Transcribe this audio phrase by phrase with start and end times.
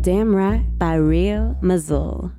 [0.00, 2.32] Damn Right by Real Mazul.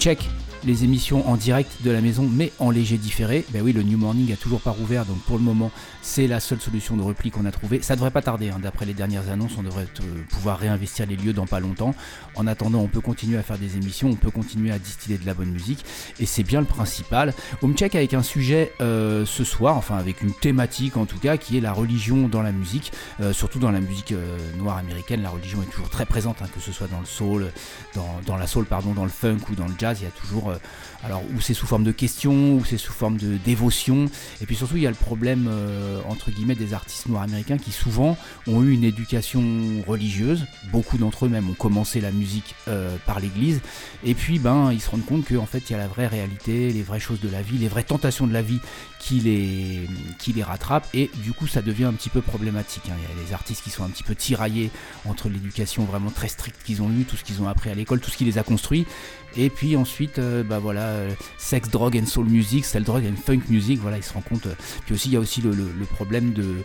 [0.00, 0.18] Check
[0.64, 3.44] les émissions en direct de la maison, mais en léger différé.
[3.50, 5.70] Ben oui, le New Morning a toujours pas rouvert, donc pour le moment,
[6.02, 7.82] c'est la seule solution de repli qu'on a trouvée.
[7.82, 8.58] Ça devrait pas tarder, hein.
[8.62, 11.94] d'après les dernières annonces, on devrait euh, pouvoir réinvestir les lieux dans pas longtemps.
[12.36, 15.26] En attendant, on peut continuer à faire des émissions, on peut continuer à distiller de
[15.26, 15.84] la bonne musique,
[16.18, 17.34] et c'est bien le principal.
[17.62, 21.36] Home check avec un sujet euh, ce soir, enfin avec une thématique en tout cas,
[21.36, 24.14] qui est la religion dans la musique, euh, surtout dans la musique
[24.58, 25.22] noire américaine.
[25.22, 27.50] La religion est toujours très présente, hein, que ce soit dans le soul,
[27.94, 30.49] dans la soul, pardon, dans le funk ou dans le jazz, il y a toujours
[30.50, 30.58] euh,
[31.04, 34.06] alors où c'est sous forme de questions, ou c'est sous forme de dévotion,
[34.40, 37.58] et puis surtout il y a le problème euh, entre guillemets des artistes noirs américains
[37.58, 39.42] qui souvent ont eu une éducation
[39.86, 43.60] religieuse, beaucoup d'entre eux même ont commencé la musique euh, par l'église,
[44.04, 46.72] et puis ben ils se rendent compte qu'en fait il y a la vraie réalité,
[46.72, 48.60] les vraies choses de la vie, les vraies tentations de la vie
[48.98, 52.84] qui les, qui les rattrapent, et du coup ça devient un petit peu problématique.
[52.88, 52.94] Hein.
[52.98, 54.70] Il y a des artistes qui sont un petit peu tiraillés
[55.08, 58.00] entre l'éducation vraiment très stricte qu'ils ont eue, tout ce qu'ils ont appris à l'école,
[58.00, 58.86] tout ce qui les a construits,
[59.36, 63.20] et puis ensuite, euh, bah voilà, euh, sex, drogue and soul music, celle drogue and
[63.20, 64.46] funk music, voilà, il se rend compte.
[64.46, 64.54] Euh,
[64.84, 65.54] puis aussi, il y a aussi le,
[65.84, 66.64] problème de,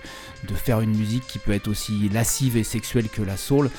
[0.56, 3.70] faire une musique qui peut être aussi lascive et sexuelle que la soul,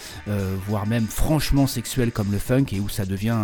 [0.66, 3.36] voire même franchement sexuelle comme le funk, et où ça devient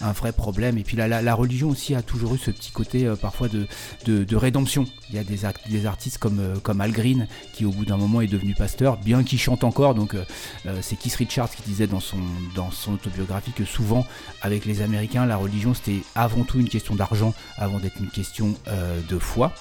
[0.00, 0.78] un, vrai problème.
[0.78, 4.84] Et puis la, la, religion aussi a toujours eu ce petit côté parfois de, rédemption.
[5.10, 8.26] Il y a des, artistes comme, comme Al Green qui au bout d'un moment est
[8.26, 9.94] devenu pasteur, bien qu'il chante encore.
[9.94, 10.16] Donc
[10.80, 12.18] c'est Keith Richards qui disait dans son,
[12.54, 14.04] dans son autobiographie que souvent
[14.42, 18.54] avec les américains, la religion c'était avant tout une question d'argent avant d'être une question
[18.68, 19.52] euh, de foi.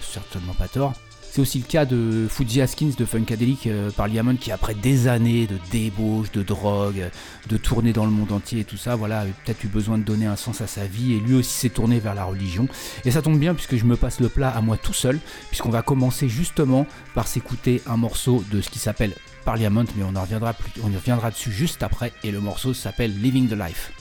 [0.00, 0.94] Certainement pas tort.
[1.30, 4.08] C'est aussi le cas de Fuji Haskins de Funkadelic euh, par
[4.40, 7.10] qui après des années de débauche, de drogue,
[7.48, 10.02] de tourner dans le monde entier et tout ça, voilà, avait peut-être eu besoin de
[10.02, 12.66] donner un sens à sa vie et lui aussi s'est tourné vers la religion.
[13.04, 15.18] Et ça tombe bien puisque je me passe le plat à moi tout seul,
[15.48, 19.12] puisqu'on va commencer justement par s'écouter un morceau de ce qui s'appelle
[19.44, 23.18] Parliament, mais on en reviendra on y reviendra dessus juste après, et le morceau s'appelle
[23.20, 23.92] Living the Life.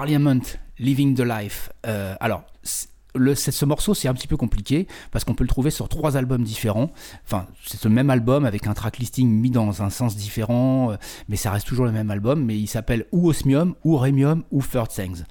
[0.00, 1.68] Parliament, Living the Life.
[1.86, 5.90] Euh, alors, ce morceau, c'est un petit peu compliqué parce qu'on peut le trouver sur
[5.90, 6.90] trois albums différents.
[7.26, 10.96] Enfin, c'est le même album avec un track listing mis dans un sens différent, euh,
[11.28, 12.42] mais ça reste toujours le même album.
[12.42, 15.24] Mais il s'appelle ou Osmium, ou Remium, ou Third Things.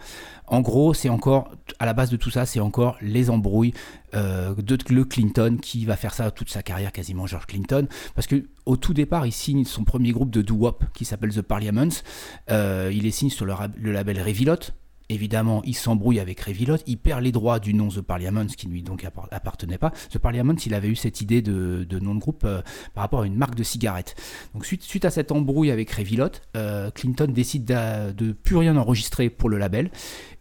[0.49, 3.73] En gros, c'est encore, à la base de tout ça, c'est encore les embrouilles
[4.15, 7.87] euh, de le Clinton qui va faire ça toute sa carrière quasiment, George Clinton.
[8.15, 11.41] Parce que au tout départ, il signe son premier groupe de doo-wop qui s'appelle The
[11.41, 12.01] Parliaments.
[12.49, 14.71] Euh, il les signe sur le, label Revilot
[15.11, 18.83] Évidemment, il s'embrouille avec Révilot, il perd les droits du nom The Parliament, qui lui
[18.83, 19.91] donc appartenait pas.
[20.11, 22.61] The Parliament, il avait eu cette idée de, nom de groupe euh,
[22.93, 24.15] par rapport à une marque de cigarettes.
[24.53, 29.31] Donc suite, à cette embrouille avec Révilot, euh, Clinton décide de, de plus rien enregistrer
[29.31, 29.89] pour le label.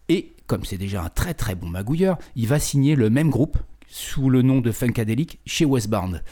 [0.09, 3.59] Et comme c'est déjà un très très bon magouilleur, il va signer le même groupe
[3.87, 6.23] sous le nom de Funkadelic chez Westbound.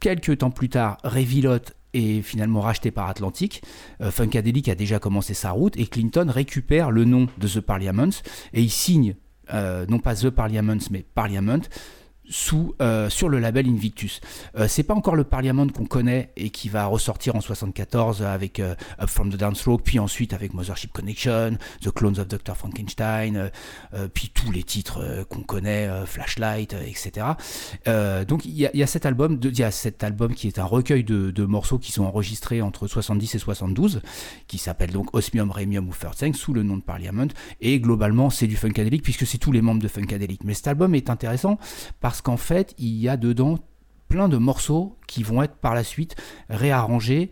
[0.00, 1.58] Quelques temps plus tard, Révilot
[1.94, 3.62] est finalement racheté par Atlantic.
[4.00, 8.22] Euh, Funkadelic a déjà commencé sa route et Clinton récupère le nom de The Parliaments
[8.52, 9.14] et il signe
[9.52, 11.60] euh, non pas The Parliaments mais Parliament
[12.32, 14.20] sous, euh, sur le label Invictus.
[14.56, 18.58] Euh, c'est pas encore le Parliament qu'on connaît et qui va ressortir en 74 avec
[18.58, 22.56] euh, Up From The Downstroke, puis ensuite avec Mothership Connection, The Clones of Dr.
[22.56, 23.50] Frankenstein,
[24.14, 27.26] puis tous les titres qu'on connaît, Flashlight, etc.
[28.26, 31.04] donc il y, a cet album, il y a cet album qui est un recueil
[31.04, 34.00] de, morceaux qui sont enregistrés entre 70 et 72,
[34.46, 35.92] qui s'appelle donc Osmium, Remium ou
[36.34, 37.28] sous le nom de Parliament,
[37.60, 40.44] et globalement c'est du Funkadelic puisque c'est tous les membres de Funkadelic.
[40.44, 41.58] Mais cet album est intéressant
[42.00, 43.58] parce qu'en fait, il y a dedans
[44.08, 46.16] plein de morceaux qui vont être par la suite
[46.50, 47.30] réarrangés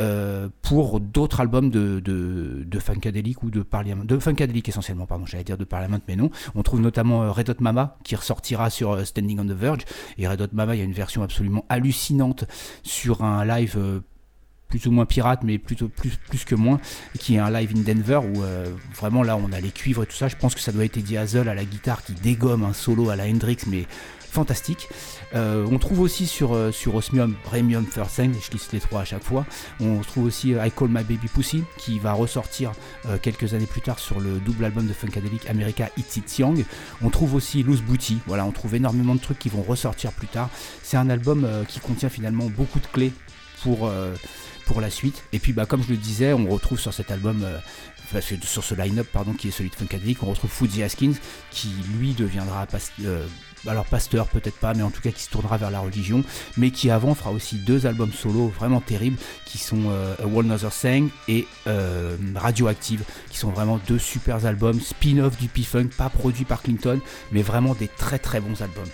[0.00, 5.44] euh, pour d'autres albums de, de, Funkadelic ou de Parliament, de Funkadelic essentiellement, pardon, j'allais
[5.44, 6.30] dire de Parliament, mais non.
[6.54, 9.82] On trouve notamment euh, Red Hot Mama qui ressortira sur euh, Standing on the Verge.
[10.16, 12.44] Et Red Hot Mama, il y a une version absolument hallucinante
[12.82, 13.78] sur un live
[14.68, 16.80] plus ou moins pirate, mais plutôt plus, plus que moins,
[17.18, 18.40] qui est un live in Denver où
[18.96, 20.28] vraiment là on a les cuivres et tout ça.
[20.28, 23.10] Je pense que ça doit être Eddie Hazel à la guitare qui dégomme un solo
[23.10, 23.84] à la Hendrix, mais
[24.32, 24.88] fantastique.
[25.34, 29.04] Euh, on trouve aussi sur, euh, Osmium, Premium First Thing, je liste les trois à
[29.04, 29.44] chaque fois.
[29.78, 32.72] On trouve aussi euh, I Call My Baby Pussy, qui va ressortir
[33.20, 36.64] quelques années plus tard sur le double album de Funkadelic America It's It's Young.
[37.02, 40.28] On trouve aussi Loose Booty, voilà, on trouve énormément de trucs qui vont ressortir plus
[40.28, 40.48] tard.
[40.82, 43.12] C'est un album qui contient finalement beaucoup de clés
[43.62, 43.90] pour
[44.66, 45.24] pour la suite.
[45.32, 47.44] Et puis, bah, comme je le disais, on retrouve sur cet album,
[48.42, 51.14] sur ce line-up, pardon, qui est celui de Funkadelic, on retrouve Fuzzy Haskins,
[51.50, 52.66] qui lui deviendra
[53.66, 56.24] alors pasteur peut-être pas, mais en tout cas qui se tournera vers la religion,
[56.56, 59.16] mais qui avant fera aussi deux albums solo vraiment terribles,
[59.46, 64.44] qui sont euh, A Whole Nother Thing et euh, Radioactive, qui sont vraiment deux super
[64.44, 67.00] albums, spin-off du P-Funk, pas produits par Clinton,
[67.30, 68.88] mais vraiment des très très bons albums.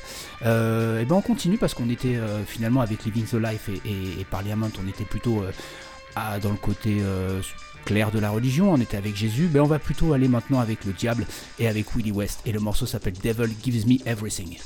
[0.45, 4.21] Euh, et ben on continue parce qu'on était euh, finalement avec Living the Life et,
[4.21, 5.43] et, Parliament, on était plutôt
[6.43, 7.01] dans le côté
[7.88, 10.85] clair de la religion, on était avec Jésus, mais on va plutôt aller maintenant avec
[10.85, 11.25] le diable
[11.59, 12.40] et avec Willie West.
[12.45, 14.59] Et le morceau s'appelle Devil Gives Me Everything.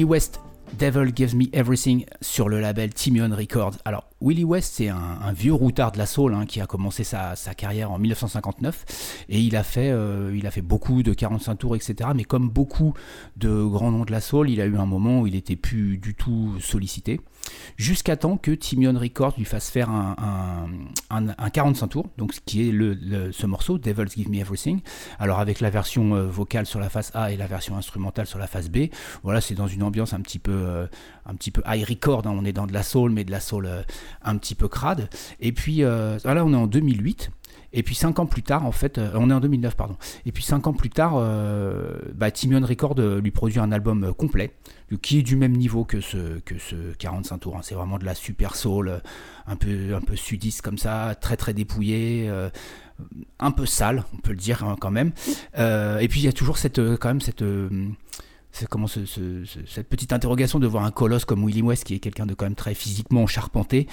[0.00, 0.40] Willie West,
[0.78, 3.76] Devil Gives Me Everything sur le label Timion Records.
[3.84, 7.34] Alors, Willie West, c'est un, vieux routard de la soul hein, qui a commencé sa,
[7.54, 11.76] carrière en 1959 et il a, fait, euh, il a fait beaucoup de 45 tours,
[11.76, 12.10] etc.
[12.14, 12.92] Mais comme beaucoup
[13.36, 15.96] de grands noms de la soul, il a eu un moment où il n'était plus
[15.96, 17.20] du tout sollicité
[17.76, 20.68] jusqu'à temps que Timion Records lui fasse faire un,
[21.52, 24.80] 45 tours, donc ce qui est ce morceau, Devils Give Me Everything.
[25.18, 28.38] Alors avec la version euh, vocale sur la face A et la version instrumentale sur
[28.38, 28.88] la face B,
[29.22, 30.86] voilà, c'est dans une ambiance un petit peu, euh,
[31.26, 32.34] un petit peu high record, hein.
[32.34, 33.68] on est dans de la soul, mais de la soul
[34.22, 35.08] un petit peu crade.
[35.40, 37.30] Et puis là, on est en 2008.
[37.72, 39.96] Et puis cinq ans plus tard, en fait, on est en 2009, pardon.
[40.26, 41.14] Et puis cinq ans plus tard,
[42.14, 44.52] bah, Timion Records lui produit un album complet
[44.96, 47.56] qui est du même niveau que ce, que ce 45 tours.
[47.56, 47.60] Hein.
[47.62, 49.00] C'est vraiment de la super soul,
[49.46, 52.50] un peu, un peu sudiste comme ça, très très dépouillé, euh,
[53.38, 55.12] un peu sale, on peut le dire hein, quand même.
[55.58, 57.44] Euh, et puis il y a toujours cette, euh, quand même cette,
[58.68, 62.34] comment cette petite interrogation de voir un colosse comme Willie West, qui est quelqu'un de
[62.34, 63.86] quand même très physiquement charpenté,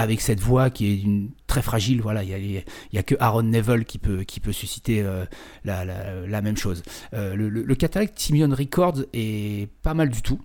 [0.00, 2.00] avec cette voix qui est très fragile.
[2.00, 5.24] Voilà, il n'y a, que Aaron Neville qui peut, susciter euh,
[5.64, 6.82] la, même chose.
[7.12, 10.40] Euh, le, le, catalogue Timion Records est pas mal du tout.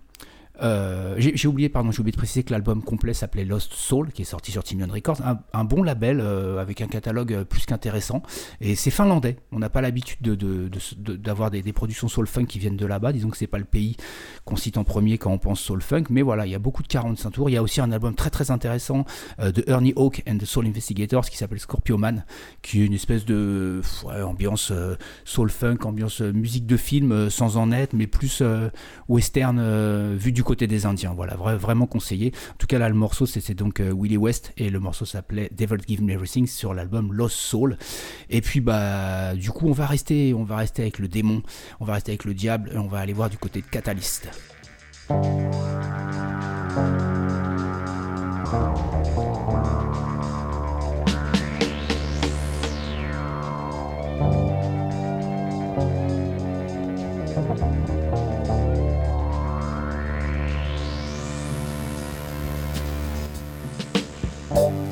[0.61, 4.21] Euh, j'ai oublié, pardon, j'ai oublié de préciser que l'album complet s'appelait Lost Soul, qui
[4.21, 5.21] est sorti sur Timion Records,
[5.53, 8.21] un, bon label euh, avec un catalogue euh, plus qu'intéressant.
[8.61, 9.37] Et c'est finlandais.
[9.51, 12.85] On n'a pas l'habitude d'avoir de, de, des, des, productions soul funk qui viennent de
[12.85, 13.11] là-bas.
[13.11, 13.97] Disons que c'est pas le pays
[14.45, 16.83] qu'on cite en premier quand on pense soul funk, mais voilà, il y a beaucoup
[16.83, 17.49] de 45 tours.
[17.49, 19.05] Il y a aussi un album très très intéressant
[19.39, 22.25] de Ernie Hawk and the Soul Investigators qui s'appelle Scorpio Man,
[22.61, 23.81] qui est une espèce de
[24.23, 24.71] ambiance
[25.23, 28.43] soul funk, ambiance musique de film sans en être, mais plus
[29.07, 31.13] western vu du côté des Indiens.
[31.13, 32.31] Voilà, vraiment conseillé.
[32.53, 35.49] En tout cas, là, le morceau, c'est donc euh, Willie West et le morceau s'appelait
[35.51, 37.77] Devil Give Me Everything sur l'album Lost Soul.
[38.29, 41.43] Et puis, bah, du coup, on va rester, on va rester avec le démon,
[41.81, 44.29] on va rester avec le diable et on va aller voir du côté de Catalyst.
[64.57, 64.84] Oh.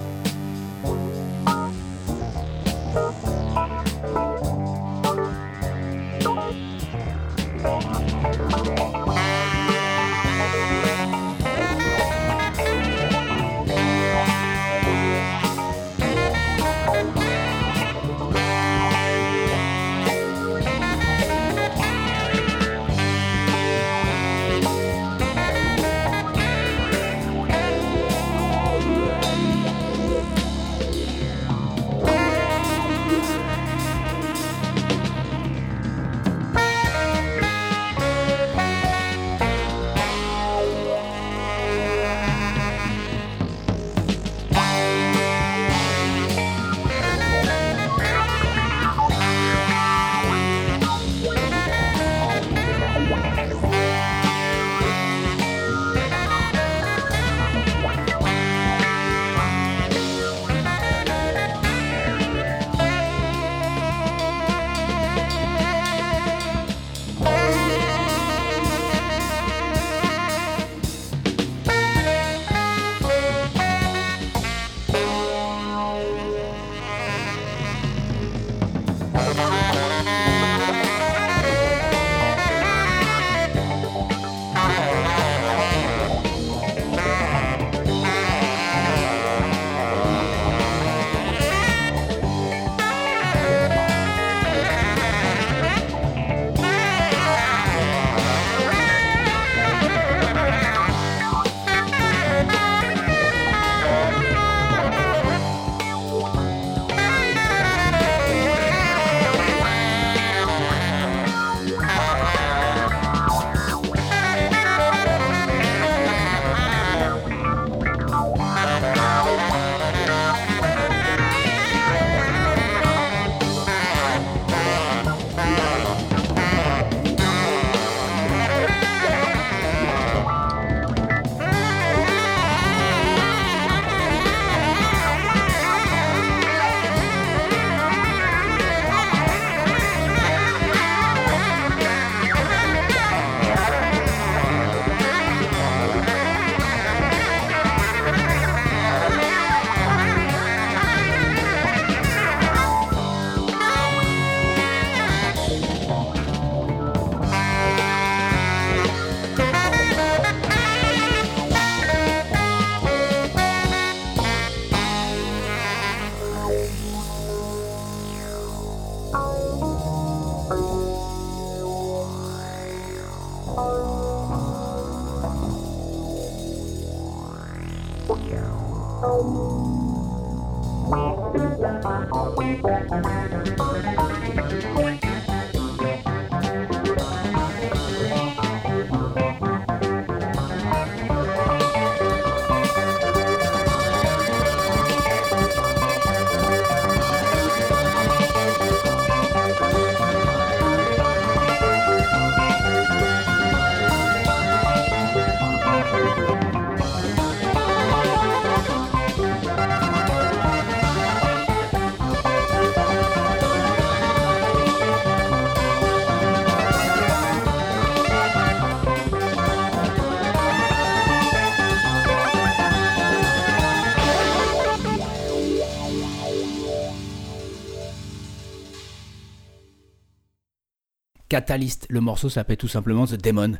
[231.34, 231.88] Catalyst.
[231.90, 233.54] Le morceau s'appelle tout simplement The Demon.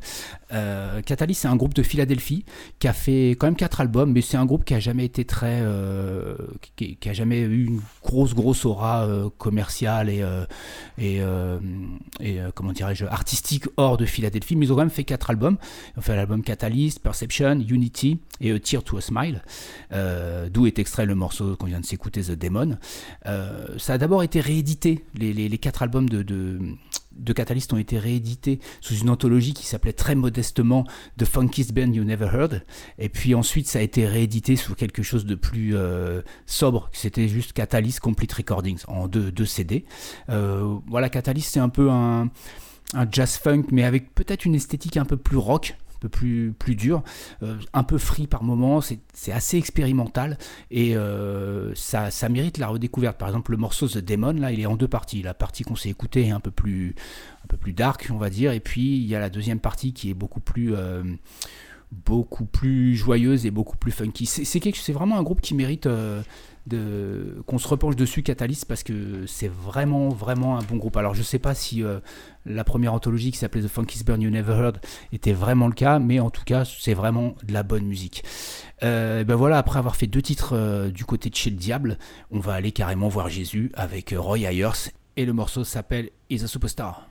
[0.52, 2.46] Euh, Catalyst, c'est un groupe de Philadelphie
[2.78, 5.26] qui a fait quand même quatre albums, mais c'est un groupe qui a jamais été
[5.26, 6.36] très, euh,
[6.76, 10.24] qui, a jamais eu une grosse grosse aura euh, commerciale et
[11.00, 11.22] et,
[12.20, 14.56] et comment dirais-je artistique hors de Philadelphie.
[14.56, 15.58] Mais ils ont quand même fait quatre albums.
[15.96, 19.42] Ils ont fait l'album Catalyst, Perception, Unity et A Tear to a Smile,
[20.52, 22.78] d'où est extrait le morceau qu'on vient de s'écouter, The Demon.
[23.26, 26.22] ça a d'abord été réédité les, les, quatre albums de
[27.18, 30.86] de Catalyst ont été réédités sous une anthologie qui s'appelait très modestement
[31.18, 32.64] The Funkiest Band You Never Heard.
[33.00, 36.90] Et puis ensuite, ça a été réédité sous quelque chose de plus euh, sobre.
[36.92, 39.86] C'était juste Catalyst Complete Recordings en deux, deux CD.
[40.30, 42.30] Euh, voilà, Catalyst, c'est un peu un,
[42.94, 45.76] un jazz funk, mais avec peut-être une esthétique un peu plus rock
[46.08, 47.04] plus, dur,
[47.42, 50.38] euh, un peu free par moments, c'est assez expérimental
[50.72, 53.18] et euh, ça, mérite la redécouverte.
[53.18, 55.22] Par exemple, le morceau The Demon, là, il est en deux parties.
[55.22, 56.96] La partie qu'on s'est écoutée est un peu, plus,
[57.44, 59.94] un peu plus dark, on va dire, et puis il y a la deuxième partie
[59.94, 60.74] qui est beaucoup plus...
[61.94, 64.26] Euh, beaucoup plus joyeuse et beaucoup plus funky.
[64.26, 65.88] C'est vraiment un groupe qui mérite
[66.70, 70.96] qu'on se repenche dessus Catalyst parce que c'est vraiment vraiment un bon groupe.
[70.98, 72.00] Alors je sais pas si euh,
[72.46, 74.80] la première anthologie qui s'appelait The Funkiest Burn You Never Heard
[75.12, 78.24] était vraiment le cas, mais en tout cas c'est vraiment de la bonne musique.
[78.84, 81.98] Euh, ben voilà, après avoir fait deux titres euh, du côté de chez le diable,
[82.32, 86.48] on va aller carrément voir Jésus avec Roy Ayers et le morceau s'appelle Is a
[86.48, 87.08] Superstar.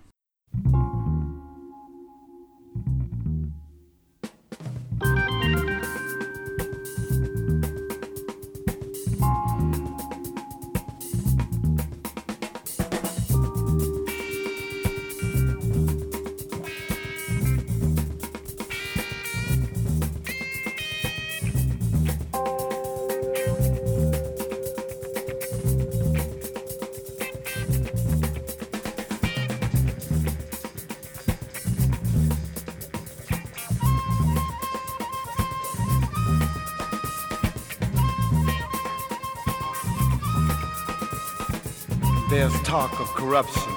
[43.33, 43.73] Corruption,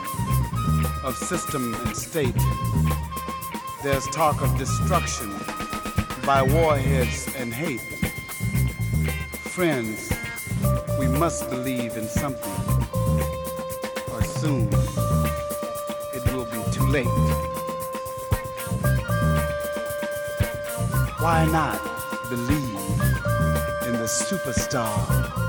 [1.06, 2.36] of system and state.
[3.84, 5.34] There's talk of destruction
[6.26, 7.80] by warheads and hate.
[9.56, 10.12] Friends,
[11.00, 12.52] we must believe in something,
[14.12, 14.68] or soon
[16.14, 17.06] it will be too late.
[21.22, 21.82] Why not
[22.30, 22.76] believe
[23.88, 25.45] in the superstar?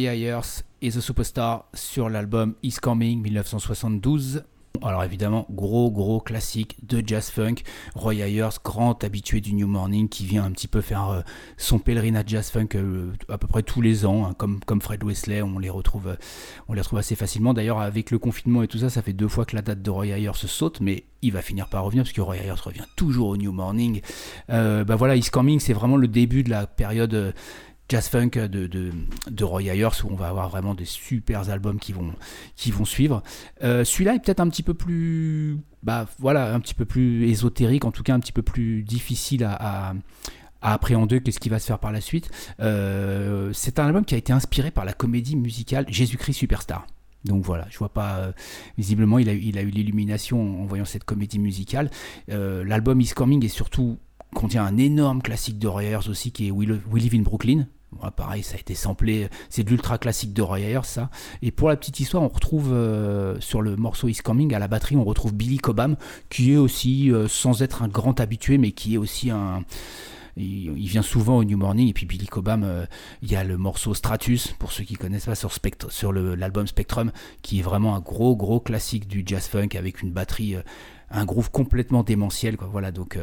[0.00, 4.44] Roy Ayers is a Superstar sur l'album Is Coming 1972.
[4.82, 7.56] Alors évidemment, gros gros classique de jazz funk.
[7.94, 11.20] Roy Ayers, grand habitué du New Morning, qui vient un petit peu faire euh,
[11.58, 15.42] son pèlerinage jazz funk euh, à peu près tous les ans, hein, comme, Fred Wesley,
[15.42, 16.16] on les retrouve, euh,
[16.68, 17.52] on les retrouve assez facilement.
[17.52, 19.90] D'ailleurs, avec le confinement et tout ça, ça fait deux fois que la date de
[19.90, 23.28] Roy Ayers saute, mais il va finir par revenir parce que Roy Ayers revient toujours
[23.28, 24.00] au New Morning.
[24.48, 27.34] Euh, bah voilà, Is Coming, c'est vraiment le début de la période.
[27.90, 28.92] Jazz funk de, de,
[29.30, 32.12] de Roy Ayers où on va avoir vraiment des super albums qui vont,
[32.54, 33.22] qui vont suivre.
[33.64, 37.84] Euh, Celui-là est peut-être un petit peu plus, bah voilà, un petit peu plus ésotérique,
[37.84, 39.92] en tout cas un petit peu plus difficile à,
[40.62, 42.30] à, appréhender qu'est-ce qui va se faire par la suite.
[42.60, 46.86] Euh, C'est un album qui a été inspiré par la comédie musicale Jésus-Christ Superstar.
[47.24, 48.18] Donc voilà, je vois pas.
[48.18, 48.32] euh,
[48.78, 51.90] visiblement, il a, il a eu l'illumination en voyant cette comédie musicale.
[52.28, 53.98] L'album Is Coming est surtout
[54.32, 57.66] contient un énorme classique de Roy Ayers aussi qui est We Live in Brooklyn.
[58.16, 61.10] Pareil, ça a été samplé, c'est de l'ultra classique de Roy Ayers, ça.
[61.42, 64.68] Et pour la petite histoire, on retrouve euh, sur le morceau Is Coming, à la
[64.68, 65.96] batterie, on retrouve Billy Cobham,
[66.28, 69.64] qui est aussi, euh, sans être un grand habitué, mais qui est aussi un.
[70.36, 72.86] Il, vient souvent au New Morning, et puis Billy Cobham, euh,
[73.22, 76.36] il y a le morceau Stratus, pour ceux qui connaissent pas, sur, Spect- sur le-
[76.36, 77.10] l'album Spectrum,
[77.42, 80.54] qui est vraiment un gros, gros classique du jazz funk avec une batterie,
[81.10, 82.68] un groove complètement démentiel, quoi.
[82.70, 83.18] Voilà, donc.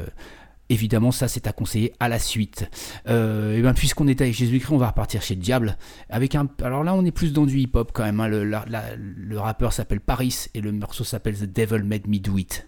[0.70, 2.70] Évidemment, ça c'est à conseiller à la suite.
[3.08, 5.78] Euh, et ben, puisqu'on est avec Jésus-Christ, on va repartir chez Diable.
[6.10, 8.20] Avec un, alors là, on est plus dans du hip-hop quand même.
[8.20, 8.28] hein.
[8.28, 12.68] Le, le rappeur s'appelle Paris et le morceau s'appelle The Devil Made Me Do It.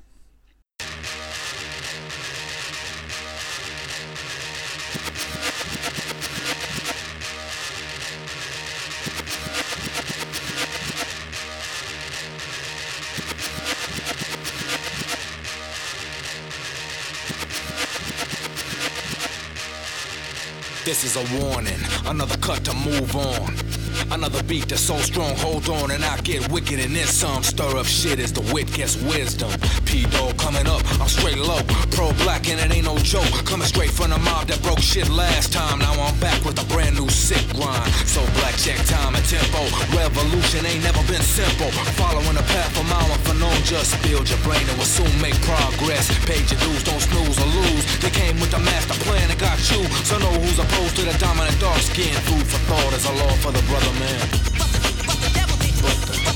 [20.89, 23.78] This is a warning, another cut to move on.
[24.11, 27.43] Another beat that's so strong, hold on and I get wicked and then some.
[27.43, 29.51] Stir up shit as the wit gets wisdom.
[29.85, 31.61] P Dog coming up, I'm straight low.
[31.91, 33.29] Pro black and it ain't no joke.
[33.45, 35.79] Coming straight from the mob that broke shit last time.
[35.79, 37.85] Now I'm back with a brand new sick grind.
[38.07, 39.61] So black check time and tempo.
[39.93, 41.71] Revolution ain't never been simple.
[41.99, 45.37] Following the path of mile for known, just build your brain and we'll soon make
[45.45, 46.09] progress.
[46.25, 47.83] Page your dues, don't snooze or lose.
[47.99, 49.81] They came with the master plan and got you.
[50.07, 52.13] So know who's opposed to the dominant dark skin.
[52.29, 54.29] Food for thought is a law for the brother man.
[55.07, 56.28] But the devil made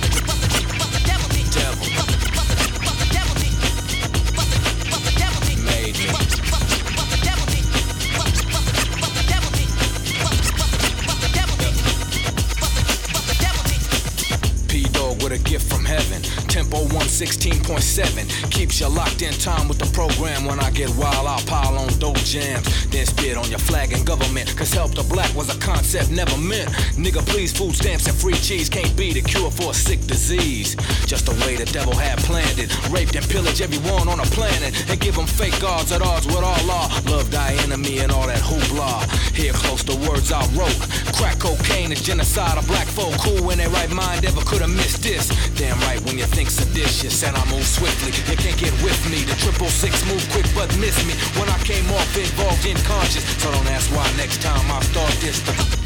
[16.64, 20.46] Tempo 116.7 keeps you locked in time with the program.
[20.46, 22.88] When I get wild, I'll pile on dope jams.
[22.88, 24.56] Then spit on your flag and government.
[24.56, 26.70] Cause help the black was a concept never meant.
[26.96, 30.76] Nigga, please, food stamps and free cheese can't be the cure for a sick disease.
[31.06, 32.72] Just the way the devil had planned it.
[32.90, 34.72] Raped and pillaged everyone on the planet.
[34.90, 36.88] And give them fake gods at odds with all law.
[37.12, 39.04] Love thy enemy and all that hoopla.
[39.36, 40.80] Here close the words I wrote.
[41.18, 43.14] Crack cocaine is genocide of black folk.
[43.28, 45.28] Who in their right mind ever could have missed this?
[45.56, 48.12] Damn right when you think seditious and I move swiftly.
[48.30, 49.24] You can't get with me.
[49.26, 51.14] The triple six move quick but miss me.
[51.40, 53.26] When I came off involved in conscious.
[53.42, 55.83] So don't ask why next time I start this.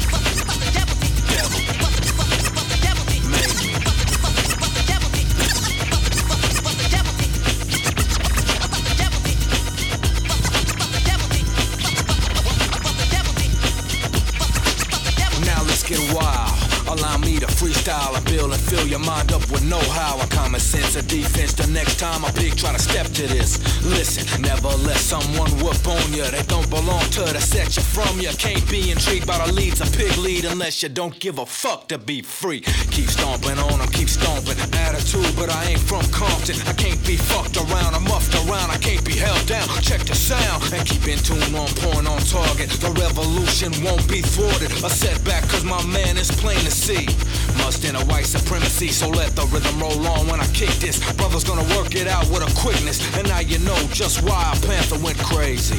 [17.58, 21.52] Freestyle and build and fill your mind up with know-how and common sense of defense.
[21.52, 25.82] The next time a pig try to step to this, listen, never let someone whoop
[25.88, 26.22] on you.
[26.30, 28.20] They don't belong to the set you from.
[28.20, 31.46] You can't be intrigued by the leads a pig lead unless you don't give a
[31.46, 32.60] fuck to be free.
[32.94, 34.54] Keep stomping on them, keep stomping.
[34.86, 36.54] Attitude, but I ain't from Compton.
[36.70, 38.70] I can't be fucked around, I'm muffed around.
[38.70, 39.66] I can't be held down.
[39.82, 42.70] Check the sound and keep in tune on point on target.
[42.78, 44.70] The revolution won't be thwarted.
[44.84, 47.08] A setback, cause my man is plain to see.
[47.56, 50.98] Must in a white supremacy, so let the rhythm roll on when I kick this.
[51.14, 52.98] Brother's gonna work it out with a quickness.
[53.16, 55.78] And now you know just why a panther went crazy.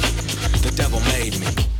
[0.62, 1.79] The devil made me.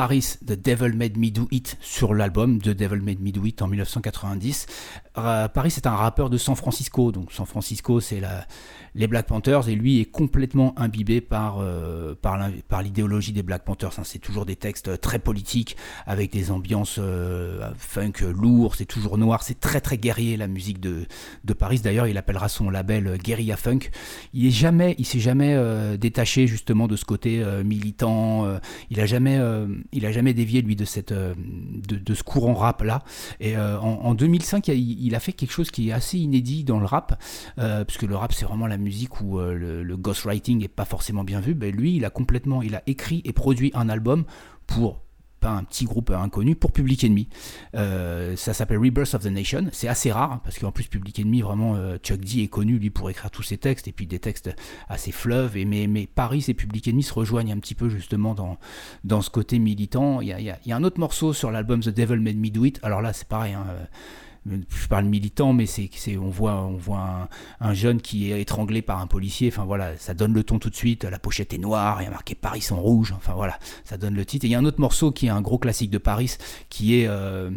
[0.00, 3.60] Paris, The Devil Made Me Do It sur l'album The Devil Made Me Do It
[3.60, 4.64] en 1990.
[5.18, 8.22] Euh, Paris c'est un rappeur de San Francisco, donc San Francisco c'est
[8.94, 13.98] les Black Panthers et lui est complètement imbibé par, euh, par, l'idéologie des Black Panthers.
[13.98, 14.02] hein.
[14.04, 15.76] C'est toujours des textes très politiques
[16.06, 20.80] avec des ambiances euh, funk lourds, c'est toujours noir, c'est très très guerrier la musique
[20.80, 21.06] de,
[21.44, 21.80] de Paris.
[21.80, 23.90] D'ailleurs il appellera son label euh, Guerilla Funk.
[24.32, 28.46] Il est jamais, il s'est jamais euh, détaché justement de ce côté euh, militant.
[28.46, 28.58] euh,
[28.90, 31.34] il a jamais, euh, il a jamais dévié lui de euh,
[32.14, 33.02] ce courant rap là.
[33.40, 36.78] Et euh, en, en 2005, il, a fait quelque chose qui est assez inédit dans
[36.78, 37.20] le rap,
[37.58, 40.84] euh, puisque le rap c'est vraiment la musique où euh, le, le ghostwriting est pas
[40.84, 41.54] forcément bien vu.
[41.54, 44.24] Ben, lui, il a complètement, il a écrit et produit un album
[44.66, 45.00] pour
[45.40, 47.28] pas un petit groupe inconnu pour Public Enemy.
[47.74, 49.66] Euh, ça s'appelle Rebirth of the Nation.
[49.72, 52.90] C'est assez rare parce qu'en plus Public Enemy vraiment euh, Chuck D est connu lui
[52.90, 54.54] pour écrire tous ses textes et puis des textes
[54.88, 55.56] assez fleuves.
[55.56, 58.58] Et mais, mais Paris et Public Enemy se rejoignent un petit peu justement dans
[59.04, 60.20] dans ce côté militant.
[60.20, 62.78] Il y a, y un autre morceau sur l'album The Devil Made Me Do It.
[62.82, 63.54] Alors là c'est pareil.
[63.54, 63.84] hein, euh,
[64.46, 67.28] je parle militant, mais c'est, on voit, on voit
[67.60, 69.48] un, jeune qui est étranglé par un policier.
[69.48, 71.04] Enfin voilà, ça donne le ton tout de suite.
[71.04, 73.12] La pochette est noire, il y a marqué Paris en rouge.
[73.16, 74.44] Enfin voilà, ça donne le titre.
[74.44, 76.36] Et il y a un autre morceau qui est un gros classique de Paris,
[76.70, 77.50] qui est euh,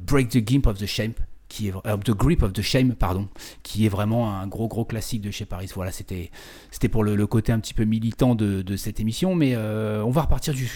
[0.00, 1.12] Break the Gimp of the Shame
[1.48, 3.28] qui est euh, The Grip of the Shame, pardon,
[3.62, 5.70] qui est vraiment un gros gros classique de chez Paris.
[5.74, 6.30] Voilà, c'était
[6.70, 10.22] c'était pour le, côté un petit peu militant de, cette émission, mais euh, on va
[10.22, 10.68] repartir du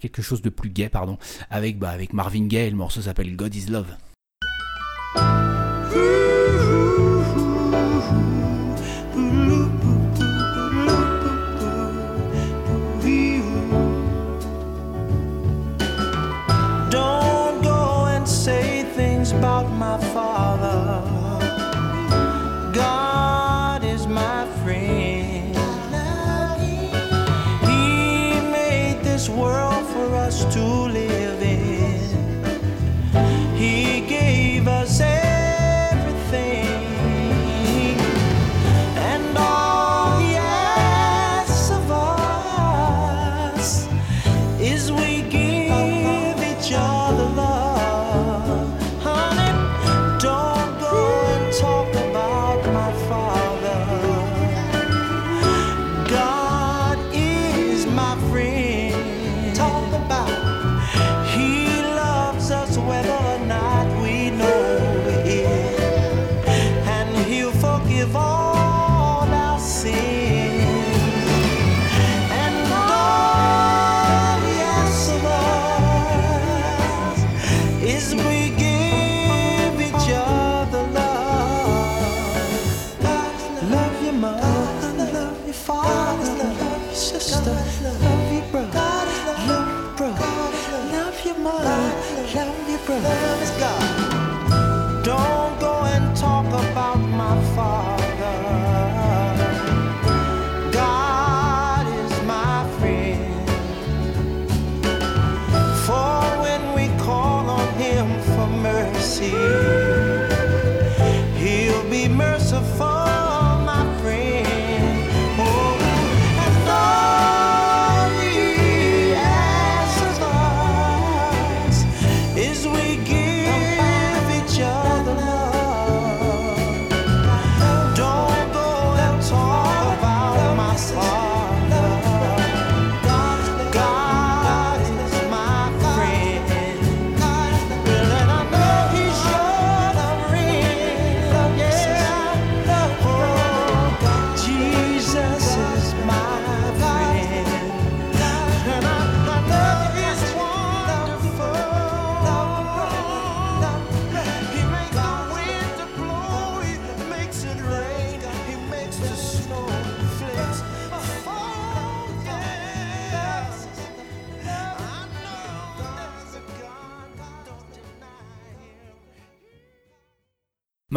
[0.00, 1.16] quelque chose de plus gai, pardon,
[1.48, 2.70] avec bah, avec Marvin Gaye.
[2.70, 3.96] Le morceau s'appelle God Is Love.
[5.14, 5.59] Bye.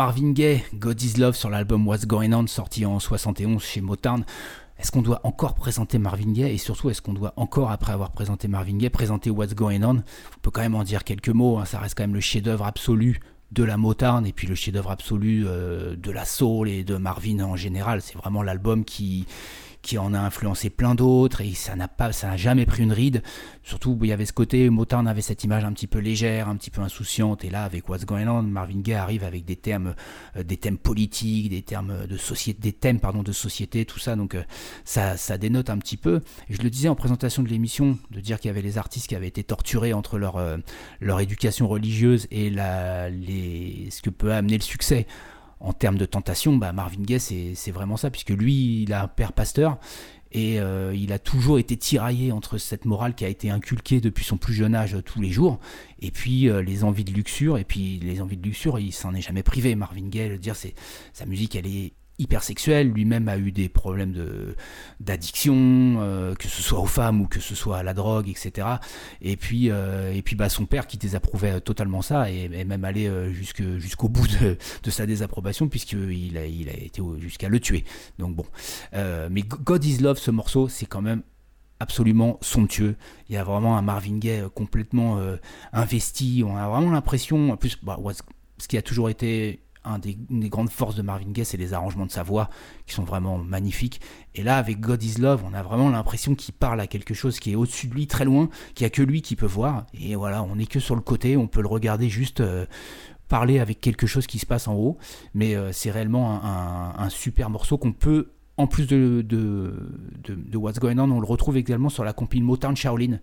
[0.05, 4.25] Marvin Gaye, God is Love sur l'album What's Going On sorti en 71 chez Motown.
[4.77, 8.11] Est-ce qu'on doit encore présenter Marvin Gaye et surtout est-ce qu'on doit encore, après avoir
[8.11, 9.99] présenté Marvin Gaye, présenter What's Going On?
[9.99, 11.63] On peut quand même en dire quelques mots, hein.
[11.63, 13.21] ça reste quand même le chef-d'œuvre absolu
[13.53, 17.39] de la Motown et puis le chef-d'œuvre absolu euh, de la soul et de Marvin
[17.39, 18.01] en général.
[18.01, 19.25] C'est vraiment l'album qui,
[19.83, 22.93] qui en a influencé plein d'autres et ça n'a pas, ça n'a jamais pris une
[22.93, 23.21] ride.
[23.63, 26.55] Surtout, il y avait ce côté, Motown avait cette image un petit peu légère, un
[26.55, 29.93] petit peu insouciante, et là, avec What's Going On, Marvin Gaye arrive avec des thèmes,
[30.37, 34.15] euh, des thèmes politiques, des termes de société, des thèmes pardon de société, tout ça.
[34.15, 34.43] Donc, euh,
[34.85, 36.21] ça, ça dénote un petit peu.
[36.49, 39.15] Je le disais en présentation de l'émission, de dire qu'il y avait les artistes qui
[39.15, 40.57] avaient été torturés entre leur euh,
[41.01, 45.07] leur éducation religieuse et la, les, ce que peut amener le succès
[45.63, 47.19] en termes de tentation, bah Marvin Gaye,
[47.55, 49.79] c'est vraiment ça, puisque lui, il a un père pasteur,
[50.33, 54.25] et euh, il a toujours été tiraillé entre cette morale qui a été inculquée depuis
[54.25, 55.59] son plus jeune âge tous les jours,
[56.01, 59.15] et puis euh, les envies de luxure, et puis les envies de luxure, il s'en
[59.15, 59.73] est jamais privé.
[59.75, 60.75] Marvin Gaye, dire, c'est
[61.13, 64.13] sa musique, elle est hypersexuel, lui-même a eu des problèmes
[64.99, 65.55] d'addiction,
[65.99, 68.67] euh, que ce soit aux femmes ou que ce soit à la drogue, etc.
[69.21, 73.07] Et puis euh, et puis bah son père qui désapprouvait totalement ça et, même allé
[73.07, 77.83] euh, jusqu'au bout de, de, sa désapprobation puisqu'il a il a été jusqu'à le tuer.
[78.19, 78.45] Donc bon,
[78.93, 81.23] mais God is Love, ce morceau, c'est quand même
[81.79, 82.95] absolument somptueux.
[83.29, 85.19] Il y a vraiment un Marvin Gaye complètement
[85.73, 86.43] investi.
[86.45, 87.97] On a vraiment l'impression, en plus, bah,
[88.57, 91.57] ce qui a toujours été un des, une des grandes forces de Marvin Gaye, c'est
[91.57, 92.49] les arrangements de sa voix
[92.85, 94.01] qui sont vraiment magnifiques.
[94.35, 97.39] Et là, avec God is Love, on a vraiment l'impression qu'il parle à quelque chose
[97.39, 99.85] qui est au-dessus de lui, très loin, qu'il n'y a que lui qui peut voir.
[99.93, 102.41] Et voilà, on n'est que sur le côté, on peut le regarder juste.
[102.41, 102.65] Euh,
[103.29, 104.97] parler avec quelque chose qui se passe en haut,
[105.33, 109.25] mais euh, c'est réellement un, super morceau qu'on peut, en plus de,
[110.53, 113.19] What's Going On, on le retrouve également sur la compile Motown Shaolin,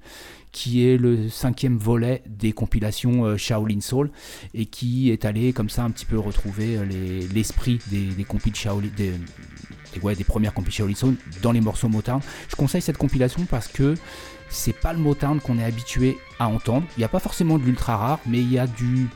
[0.53, 4.11] qui est le cinquième volet des compilations euh, Shaolin Soul,
[4.55, 8.25] et qui est allé comme ça un petit peu retrouver euh, les- l'esprit des, des
[8.25, 9.13] compiles Shaolin, des,
[10.03, 12.21] ouais, des premières compiles Shaolin Soul dans les morceaux Motown.
[12.49, 13.95] Je conseille cette compilation parce que
[14.49, 16.85] c'est pas le Motown qu'on est habitué à entendre.
[16.97, 19.07] Il n'y a pas forcément de l'ultra rare, mais il y a du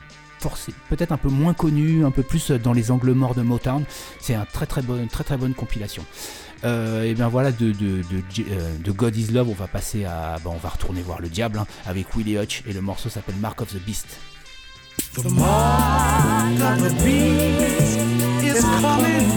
[0.89, 3.83] peut-être un peu moins connu, un peu plus dans les angles morts de Motown.
[4.19, 6.03] C'est un très très bonne, très bonne compilation.
[6.63, 8.03] Euh, et bien voilà, euh,
[8.79, 10.37] de God is Love, on va passer à.
[10.43, 13.35] bah, on va retourner voir le diable hein, avec Willie Hutch et le morceau s'appelle
[13.35, 14.07] Mark of the Beast.
[15.13, 15.33] The of
[16.81, 17.97] the beast
[18.43, 19.29] is coming.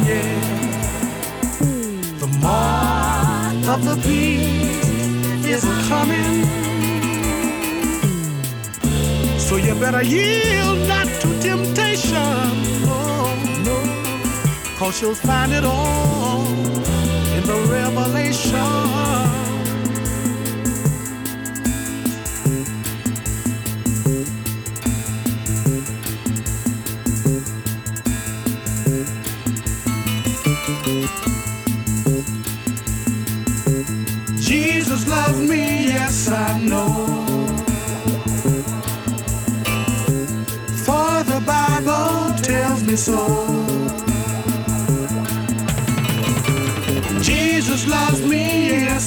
[2.18, 6.67] The mark of the beast is coming.
[9.68, 12.14] You better yield not to temptation,
[12.86, 13.34] no,
[13.66, 13.76] no.
[14.78, 16.46] Cause you'll find it all
[17.36, 18.56] in the revelation.
[34.40, 36.87] Jesus loves me, yes I know.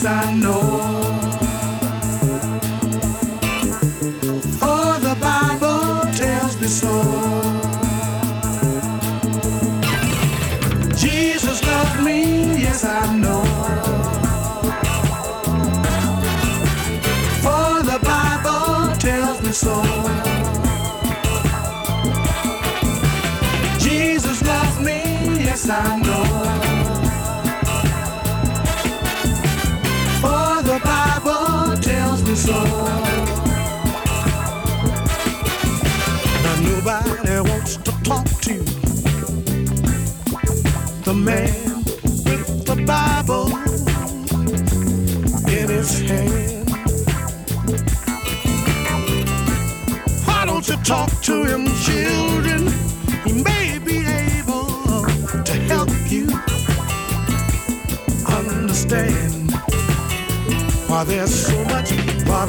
[0.04, 0.71] I know.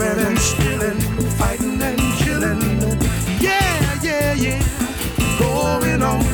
[0.02, 1.00] Robbing and stealing,
[1.38, 2.60] fighting and killing.
[3.40, 4.62] Yeah, yeah, yeah,
[5.38, 6.24] going on.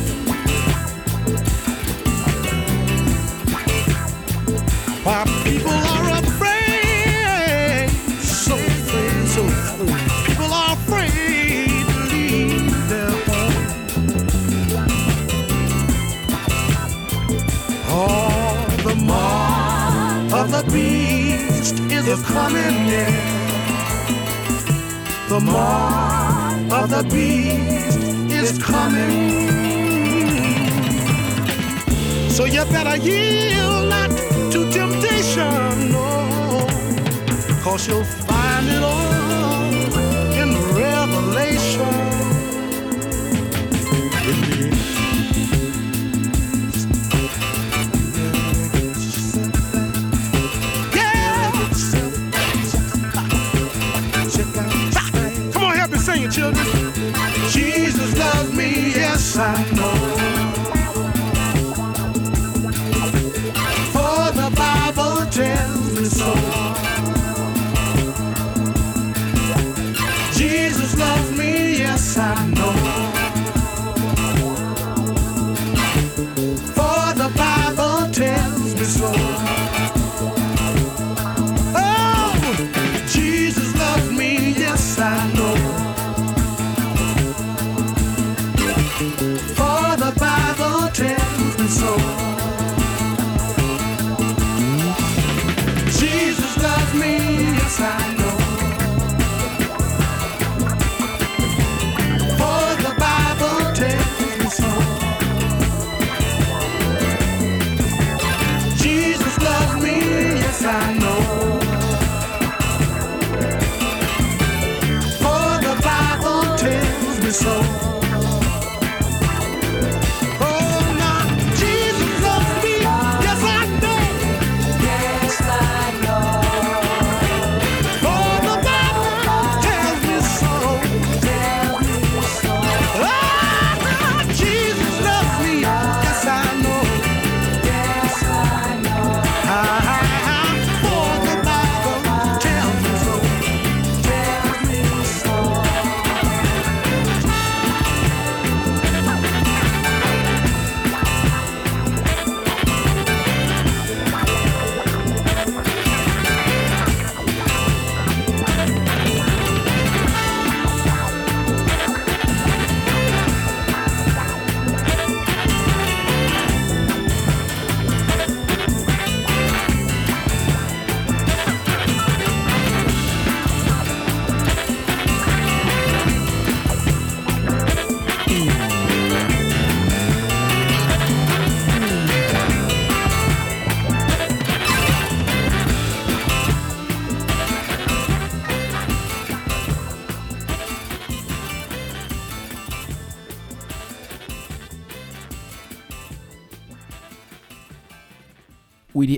[5.04, 7.90] Why people are afraid,
[8.20, 10.26] so afraid, so afraid.
[10.26, 13.66] People are afraid to leave their home.
[17.90, 23.47] Oh, the mark of the beast is coming, yeah.
[25.28, 27.98] The mark of the beast
[28.32, 29.50] is coming.
[32.30, 34.10] So you better yield not
[34.52, 36.66] to temptation, no.
[37.62, 38.97] Cause you'll find it all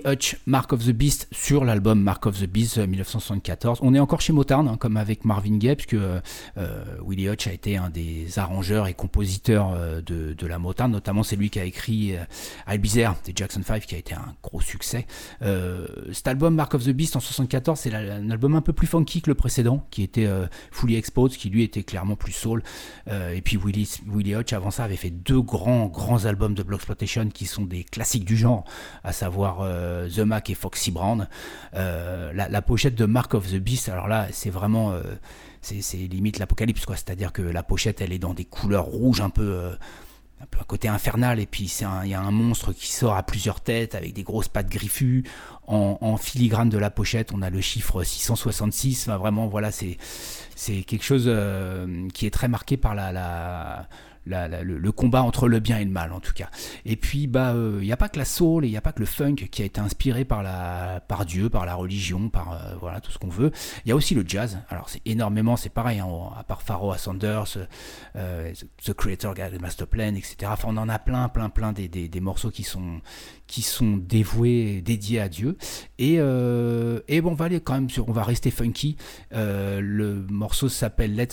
[0.06, 3.80] Hutch, Mark of the Beast sur l'album Mark of the Beast 1974.
[3.82, 6.20] On est encore chez Motown, hein, comme avec Marvin Gaye, puisque euh,
[7.04, 10.90] Willie Hutch a été un des arrangeurs et compositeurs de, de, la Motown.
[10.90, 14.34] Notamment, c'est lui qui a écrit euh, Bizarre des Jackson 5, qui a été un
[14.42, 15.06] gros succès.
[16.12, 19.22] cet album Mark of the Beast en 74, c'est un album un peu plus funky
[19.22, 20.28] que le précédent, qui était
[20.70, 22.62] Fully Exposed, qui lui était clairement plus soul.
[23.06, 27.28] et puis Willie, Willie Hutch, avant ça, avait fait deux grands, grands albums de Bloxploitation
[27.28, 28.64] qui sont des classiques du genre,
[29.04, 31.28] à savoir euh, The Mac et Foxy Brown.
[31.74, 34.92] Euh, la, pochette de Mark of the Beast, alors là, c'est vraiment.
[34.92, 35.02] Euh,
[35.60, 36.96] c'est limite l'apocalypse, quoi.
[36.96, 39.72] C'est-à-dire que la pochette, elle est dans des couleurs rouges un peu
[40.42, 41.70] un peu un côté infernal et puis
[42.04, 45.22] il y a un monstre qui sort à plusieurs têtes avec des grosses pattes griffues
[45.66, 49.98] en, filigrane de la pochette on a le chiffre 666 enfin vraiment voilà c'est
[50.56, 51.30] c'est quelque chose
[52.14, 53.86] qui est très marqué par la, la
[54.26, 56.50] le, combat entre le bien et le mal en tout cas.
[56.84, 58.80] Et puis bah il euh, n'y a pas que la soul et il n'y a
[58.82, 62.28] pas que le funk qui a été inspiré par la par Dieu, par la religion,
[62.28, 63.50] par euh, voilà tout ce qu'on veut.
[63.84, 64.58] Il y a aussi le jazz.
[64.68, 67.58] Alors c'est énormément, c'est pareil, hein, à part Pharaoh Sanders,
[68.16, 68.52] euh,
[68.84, 70.36] The Creator, The Master Plan, etc.
[70.46, 73.00] Enfin on en a plein, plein, plein des, des, morceaux qui sont
[73.50, 75.56] qui sont dévoués, dédiés à Dieu.
[75.98, 78.96] Et, et bon on va aller quand même sur, on va rester funky.
[79.32, 81.30] le morceau s'appelle Let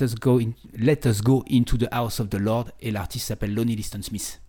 [0.76, 4.42] Let Us Go into the House of the Lord et l'artiste s'appelle Lonnie Liston Smith.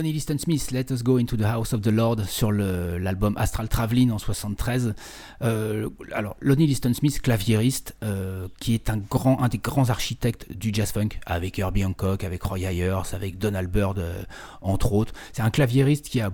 [0.00, 3.68] Lonnie Liston Smith, Let Us Go Into the House of the Lord sur l'album Astral
[3.68, 4.94] Traveling en 73.
[5.42, 10.50] Euh, alors, Lonnie Liston Smith, claviériste, euh, qui est un, grand, un des grands architectes
[10.56, 14.22] du jazz funk, avec Herbie Hancock, avec Roy Ayers, avec Donald Byrd, euh,
[14.62, 15.12] entre autres.
[15.34, 16.32] C'est un claviériste qui a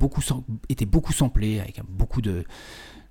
[0.69, 2.45] été beaucoup samplé, avec beaucoup de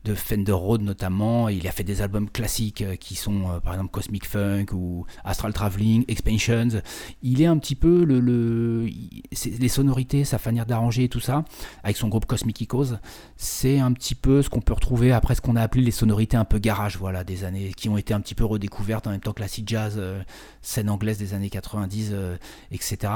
[0.05, 1.49] de Fender Road notamment.
[1.49, 5.05] Il a fait des albums classiques euh, qui sont euh, par exemple Cosmic Funk ou
[5.23, 6.81] Astral Traveling, Expansions.
[7.23, 11.43] Il est un petit peu le, les sonorités, sa manière d'arranger et tout ça,
[11.83, 12.97] avec son groupe Cosmic Echoes,
[13.35, 16.37] c'est un petit peu ce qu'on peut retrouver après ce qu'on a appelé les sonorités
[16.37, 19.19] un peu garage, voilà, des années qui ont été un petit peu redécouvertes en même
[19.19, 20.21] temps que l'acid jazz, euh,
[20.61, 22.37] scène anglaise des années 90, euh,
[22.71, 23.11] etc.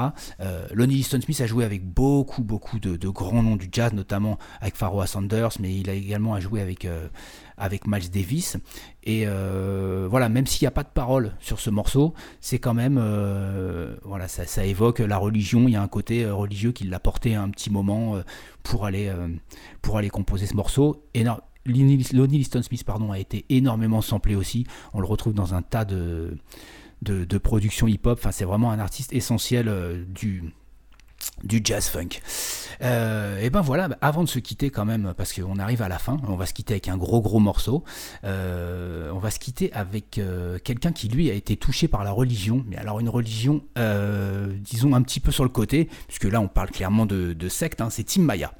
[0.72, 4.74] Lonnie Liston Smith a joué avec beaucoup, beaucoup de, grands noms du jazz, notamment avec
[4.74, 7.08] Pharoah Sanders, mais il a également joué avec, euh,
[7.56, 8.56] avec Miles Davis.
[9.04, 12.74] Et euh, voilà, même s'il n'y a pas de parole sur ce morceau, c'est quand
[12.74, 15.68] même, euh, voilà, ça, évoque la religion.
[15.68, 18.20] Il y a un côté religieux qui l'a porté un petit moment
[18.62, 19.12] pour aller,
[20.10, 21.04] composer ce morceau.
[21.14, 24.66] Non, Lonnie Liston Smith pardon, a été énormément samplé aussi.
[24.94, 26.38] On le retrouve dans un tas de,
[27.02, 28.26] de, productions hip-hop.
[28.30, 30.50] C'est vraiment un artiste essentiel du,
[31.44, 32.20] du jazz funk.
[32.82, 35.98] Euh, et ben voilà, avant de se quitter quand même, parce qu'on arrive à la
[35.98, 37.84] fin, on va se quitter avec un gros gros morceau.
[38.24, 42.12] Euh, on va se quitter avec euh, quelqu'un qui lui a été touché par la
[42.12, 46.48] religion, mais alors une religion, disons un petit peu sur le côté, puisque là on
[46.48, 48.52] parle clairement de, de secte, hein, c'est Tim Maya.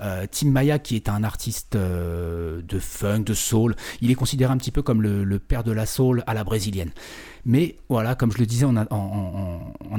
[0.00, 4.52] Euh, Tim Maya, qui est un artiste euh, de funk, de soul, il est considéré
[4.52, 6.90] un petit peu comme le, père de la soul à la brésilienne.
[7.44, 8.76] Mais voilà, comme je le disais en,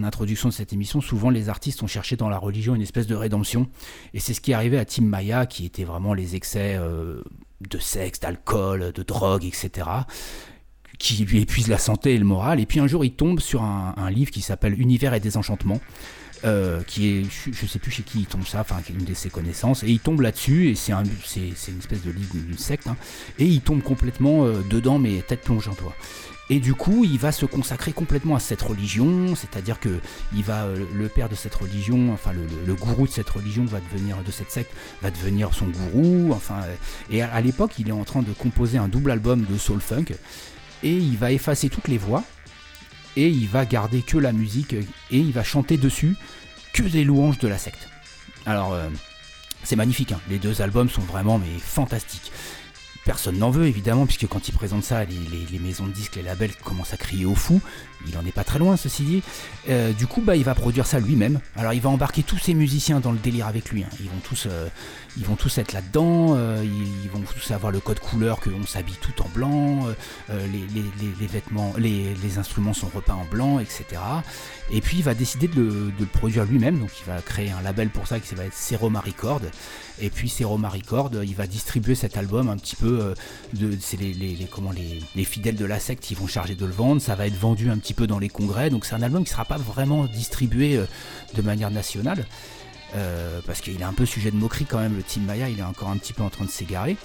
[0.04, 3.16] introduction de cette émission, souvent les artistes ont cherché dans la religion une espèce de
[3.16, 3.68] rédemption.
[4.14, 7.22] Et c'est ce qui est arrivé à Tim Maya, qui était vraiment les excès euh,
[7.70, 9.88] de sexe, d'alcool, de drogue, etc
[10.98, 12.62] qui lui épuise la santé et le moral.
[12.62, 15.82] Et puis un jour, il tombe sur un livre qui s'appelle Univers et désenchantement,
[16.44, 19.14] euh, qui est, je, je sais plus chez qui il tombe ça, enfin, une de
[19.14, 22.88] ses connaissances, et il tombe là-dessus, et c'est un, une espèce de livre d'une secte,
[22.88, 22.98] hein,
[23.40, 25.94] et il tombe complètement euh, dedans, mais tête plonge en toi.
[26.50, 30.00] Et du coup, il va se consacrer complètement à cette religion, c'est-à-dire que
[30.36, 33.80] il va, euh, le père de cette religion, enfin le, gourou de cette religion va
[33.92, 34.72] devenir de cette secte,
[35.02, 36.32] va devenir son gourou.
[36.34, 36.62] Enfin,
[37.10, 39.82] et à, à l'époque, il est en train de composer un double album de soul
[39.82, 40.14] funk,
[40.84, 42.24] et il va effacer toutes les voix,
[43.16, 46.16] et il va garder que la musique, et il va chanter dessus
[46.74, 47.88] que des louanges de la secte.
[48.46, 48.90] Alors, euh,
[49.64, 50.20] c'est magnifique, hein.
[50.30, 52.32] les deux albums sont vraiment fantastiques.
[53.06, 56.16] Personne n'en veut évidemment, puisque quand il présente ça, les, les- les maisons de disques,
[56.16, 57.62] les labels commencent à crier au fou.
[58.08, 59.24] Il en est pas très loin, ceci dit.
[59.70, 61.40] Euh, du coup, bah, il va produire ça lui-même.
[61.56, 63.84] Alors, il va embarquer tous ses musiciens dans le délire avec lui.
[63.84, 63.90] hein.
[64.00, 64.68] Ils vont tous, euh,
[65.18, 66.36] ils vont tous être là-dedans.
[66.36, 69.88] euh, ils, vont tous avoir le code couleur que on s'habille tout en blanc.
[70.30, 73.86] les, vêtements, les, instruments sont repeints en blanc, etc.
[74.72, 76.80] Et puis, il va décider de le, produire lui-même.
[76.80, 79.42] Donc, il va créer un label pour ça qui va être Seroma Record.
[80.02, 83.14] Et puis Seroma Record, il va distribuer cet album un petit peu.
[83.54, 87.02] de, c'est les, comment, les fidèles de la secte qui vont charger de le vendre.
[87.02, 88.70] Ça va être vendu un petit peu dans les congrès.
[88.70, 90.86] Donc c'est un album qui ne sera pas vraiment distribué euh,
[91.34, 92.26] de manière nationale.
[92.96, 94.96] euh, parce qu'il est un peu sujet de moquerie quand même.
[94.96, 96.98] Le Team Maya, il est encore un petit peu en train de s'égarer.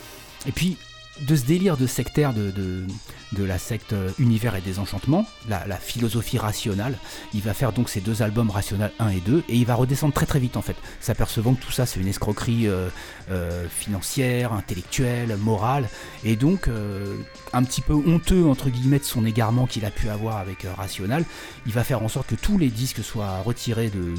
[0.46, 0.76] Et puis
[1.20, 6.38] de ce délire de sectaire de, de, la secte Univers et Désenchantement, la, la philosophie
[6.38, 6.96] rationnelle,
[7.34, 10.12] il va faire donc ces deux albums Rationnel 1 et 2 et il va redescendre
[10.14, 12.88] très très vite en fait, s'apercevant que tout ça c'est une escroquerie euh,
[13.30, 15.88] euh, financière, intellectuelle, morale
[16.24, 17.16] et donc euh,
[17.52, 21.24] un petit peu honteux entre guillemets de son égarement qu'il a pu avoir avec Rationnel,
[21.66, 24.14] il va faire en sorte que tous les disques soient retirés de, de-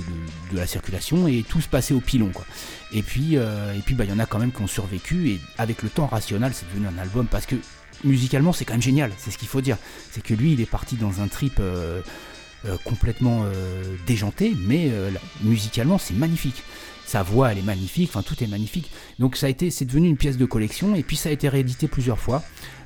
[0.51, 2.45] de la circulation et tous passer au pilon quoi.
[2.93, 5.29] Et puis euh, et puis bah il y en a quand même qui ont survécu
[5.29, 7.55] et avec le temps Rationnel c'est devenu un album parce que
[8.03, 9.77] musicalement c'est quand même génial, c'est ce qu'il faut dire.
[10.11, 12.01] C'est que lui il est parti dans un trip euh,
[12.65, 13.45] euh, complètement
[14.05, 14.91] déjanté, mais
[15.41, 16.63] musicalement c'est magnifique.
[17.05, 18.91] Sa voix elle est magnifique, enfin tout est magnifique.
[19.19, 21.47] Donc ça a été, c'est devenu une pièce de collection et puis ça a été
[21.47, 22.43] réédité plusieurs fois.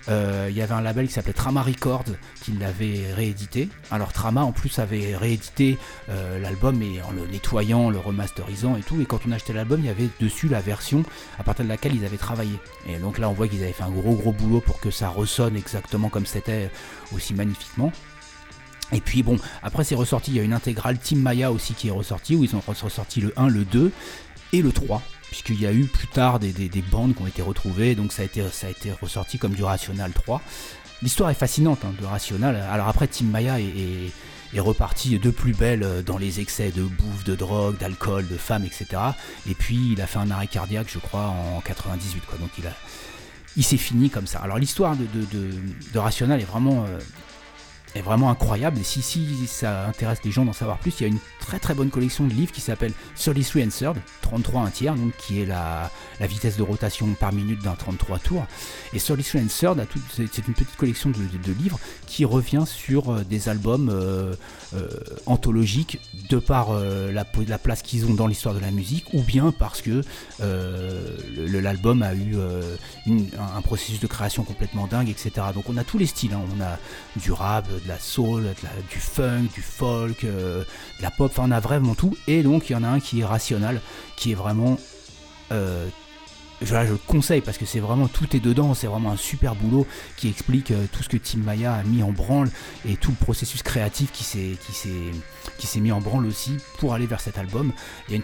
[0.10, 2.06] Euh, Il y avait un label qui s'appelait Trama Records
[2.42, 3.70] qui l'avait réédité.
[3.92, 5.78] Alors Trama en plus avait réédité
[6.10, 9.02] euh, l'album et en le nettoyant, le remasterisant et tout.
[9.02, 11.04] Et quand on achetait l'album, il y avait dessus la version
[11.40, 12.60] à partir de laquelle ils avaient travaillé.
[12.88, 15.10] Et donc là, on voit qu'ils avaient fait un gros gros boulot pour que ça
[15.10, 16.70] ressonne exactement comme c'était
[17.14, 17.92] aussi magnifiquement.
[18.92, 21.88] Et puis bon, après c'est ressorti, il y a une intégrale Team Maya aussi qui
[21.88, 23.92] est ressortie, où ils ont ressorti le 1, le 2
[24.54, 25.02] et le 3,
[25.44, 28.14] puisqu'il y a eu plus tard des, des- des bandes qui ont été retrouvées, donc
[28.14, 28.42] ça a été,
[29.02, 30.42] ressorti comme du Rational 3.
[31.02, 34.12] L'histoire est fascinante hein, de Rational, alors après Team Maya est,
[34.60, 38.64] reparti de plus belle euh, dans les excès de bouffe, de drogue, d'alcool, de femmes,
[38.64, 38.88] etc.
[39.50, 42.64] Et puis il a fait un arrêt cardiaque, je crois, en 98, quoi, donc il.
[43.58, 44.40] Il s'est fini comme ça.
[44.40, 45.60] Alors l'histoire de, de, de-
[45.94, 47.00] de Rational est vraiment euh,
[47.96, 48.80] est vraiment incroyable.
[48.80, 49.02] Et si,
[49.48, 52.26] ça intéresse les gens d'en savoir plus, il y a une très très bonne collection
[52.26, 55.90] de livres qui s'appelle 33 and Third, 33 un tiers, donc qui est la,
[56.20, 58.46] vitesse de rotation par minute d'un 33 tours.
[58.94, 63.48] Et 33 and Third, c'est une petite collection de, livres qui revient sur euh, des
[63.48, 64.36] albums euh,
[65.26, 66.00] anthologiques
[66.30, 69.82] de par euh, la, place qu'ils ont dans l'histoire de la musique, ou bien parce
[69.82, 70.02] que
[70.42, 72.76] euh, l'album a eu euh,
[73.08, 75.32] un, processus de création complètement dingue, etc.
[75.54, 76.42] Donc on a tous les styles, hein.
[76.58, 76.78] on a
[77.20, 78.44] du rap, de la soul,
[78.90, 80.64] du funk, du folk, euh,
[80.98, 82.16] de la pop, enfin on a vraiment tout.
[82.28, 83.82] Et donc il y en a un qui est rationnel,
[84.16, 84.78] qui est vraiment...
[85.52, 85.88] euh,
[86.62, 89.56] voilà, je le conseille parce que c'est vraiment tout est dedans, c'est vraiment un super
[89.56, 89.86] boulot
[90.16, 92.50] qui explique euh, tout ce que Tim Maya a mis en branle
[92.88, 95.12] et tout le processus créatif qui s'est qui s'est
[95.58, 97.74] qui s'est mis en branle aussi pour aller vers cet album.
[98.08, 98.24] Il y a une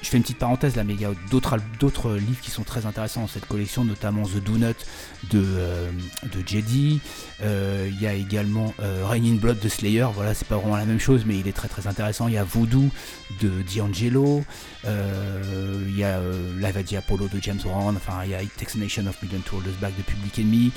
[0.00, 2.62] je fais une petite parenthèse là, mais il y a d'autres d'autres livres qui sont
[2.62, 4.72] très intéressants dans cette collection, notamment The Do Not
[5.30, 5.90] de euh,
[6.22, 7.00] de Jedi.
[7.42, 10.06] Euh, il y a également Rain in Blood de Slayer.
[10.14, 12.28] Voilà, c'est pas vraiment la même chose, mais il est très très intéressant.
[12.28, 12.88] Il y a Voodoo
[13.42, 14.42] de D'Angelo.
[14.84, 16.20] Il y a
[16.56, 19.66] Live at Apollo de James Enfin, il y a It Nation of Million to Hold
[19.66, 20.70] Us Back de Public Enemy.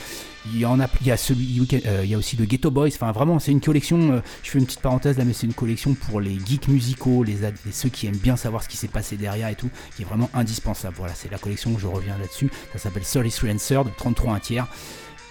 [0.48, 2.72] Il y en a, il y a celui, euh, il y a aussi le Ghetto
[2.72, 2.88] Boys.
[2.88, 4.14] Enfin, vraiment, c'est une collection.
[4.14, 7.24] euh, je fais une petite parenthèse là, mais c'est une collection pour les geeks musicaux,
[7.24, 7.38] les,
[7.72, 10.30] ceux qui aiment bien savoir ce qui s'est passé derrière et tout, qui est vraiment
[10.34, 10.96] indispensable.
[10.98, 11.78] Voilà, c'est la collection.
[11.78, 12.50] Je reviens là-dessus.
[12.74, 14.68] Ça s'appelle 33 and Third, 33 un tiers.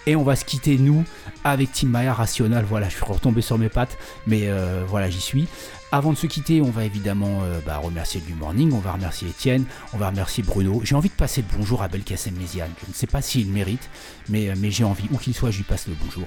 [0.07, 1.03] Et on va se quitter, nous,
[1.43, 2.65] avec Team Maya Rational.
[2.67, 5.47] Voilà, je suis retombé sur mes pattes, mais euh, voilà, j'y suis.
[5.93, 9.27] Avant de se quitter, on va évidemment euh, bah, remercier du Morning, on va remercier
[9.27, 10.79] Étienne, on va remercier Bruno.
[10.85, 12.71] J'ai envie de passer le bonjour à Belkacem Méziane.
[12.81, 13.89] Je ne sais pas s'il le mérite,
[14.29, 16.23] mais, euh, mais j'ai envie, où qu'il soit, je lui passe le bonjour.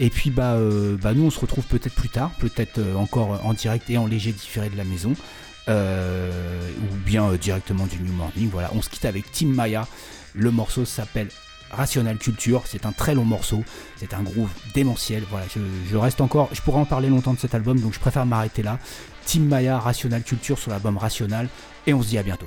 [0.00, 3.54] Et puis, bah, euh, bah, nous, on se retrouve peut-être plus tard, peut-être encore en
[3.54, 5.14] direct et en léger différé de la maison,
[5.68, 8.50] ou bien directement du New Morning.
[8.50, 9.86] Voilà, on se quitte avec Team Maya.
[10.34, 11.28] Le morceau s'appelle
[11.74, 13.62] Rational Culture, c'est un très long morceau,
[13.96, 15.22] c'est un groove démentiel.
[15.30, 15.46] Voilà,
[15.90, 18.62] je, reste encore, je pourrais en parler longtemps de cet album, donc je préfère m'arrêter
[18.62, 18.78] là.
[19.26, 21.48] Team Maya, Rational Culture sur l'album Rational,
[21.86, 22.46] et on se dit à bientôt.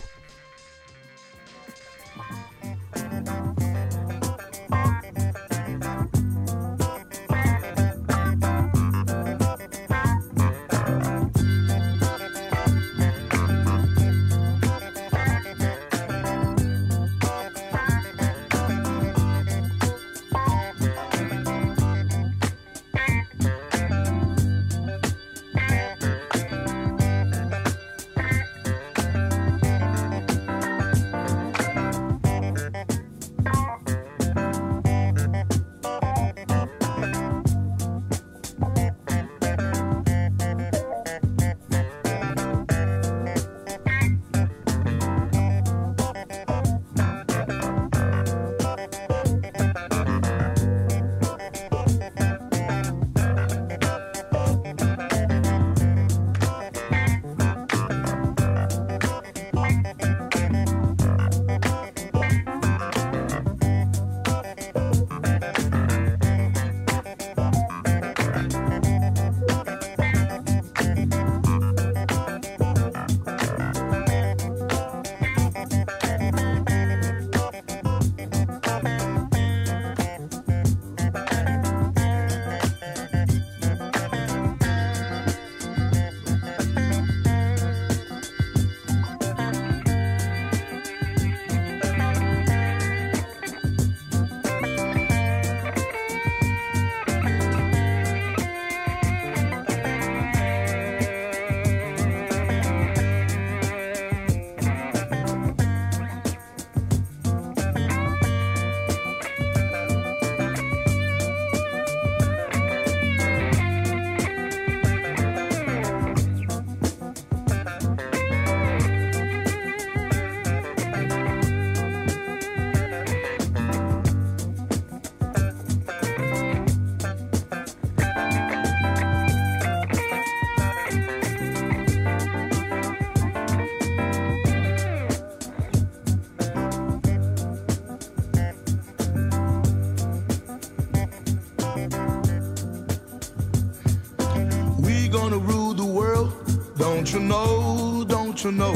[147.08, 148.74] Don't you know, don't you know?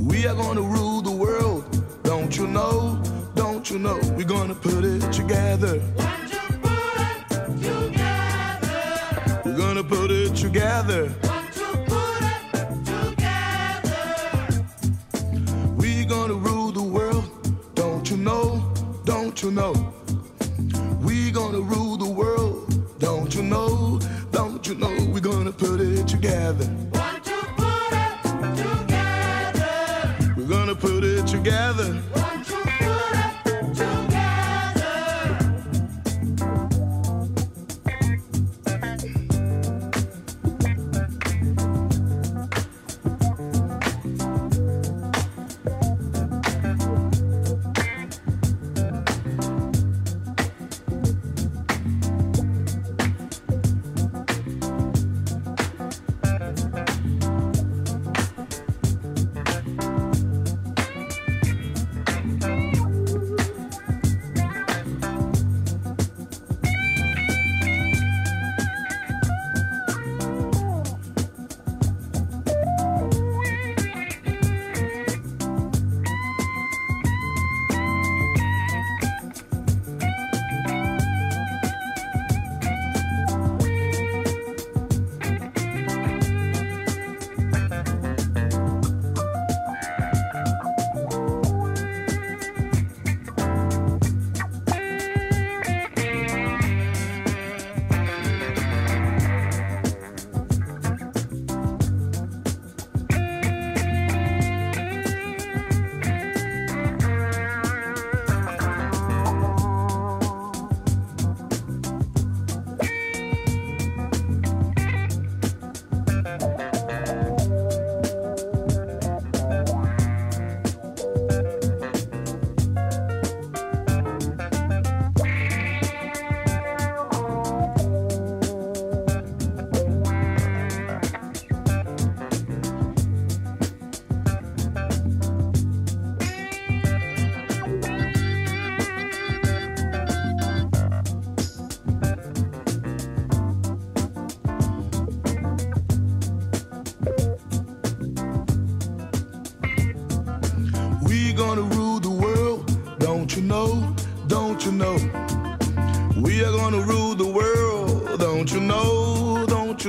[0.00, 1.62] We are gonna rule the world.
[2.04, 3.02] Don't you know,
[3.34, 4.00] don't you know?
[4.16, 4.54] We're gonna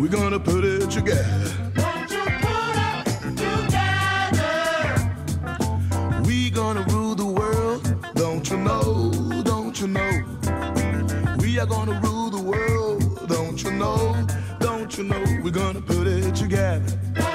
[0.00, 1.52] We're gonna put it together.
[6.24, 9.12] We gonna rule the world, don't you know?
[9.44, 10.24] Don't you know?
[11.38, 14.26] We are gonna rule the world, don't you know?
[14.58, 15.24] Don't you know?
[15.42, 17.29] We're gonna put it together.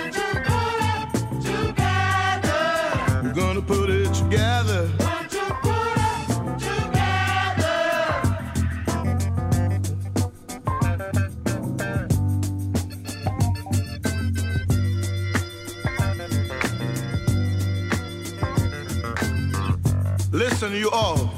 [20.65, 21.29] Listen, you all.